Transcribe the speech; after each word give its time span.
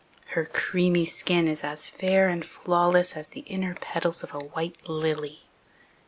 Her 0.29 0.45
creamy 0.45 1.05
skin 1.05 1.47
is 1.47 1.63
as 1.63 1.87
fair 1.87 2.27
and 2.27 2.43
flawless 2.43 3.15
as 3.15 3.29
the 3.29 3.41
inner 3.41 3.75
petals 3.75 4.23
of 4.23 4.33
a 4.33 4.39
white 4.39 4.89
lily. 4.89 5.41